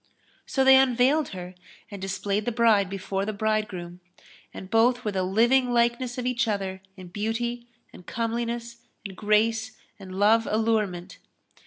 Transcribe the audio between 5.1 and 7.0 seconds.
the living likeness of each other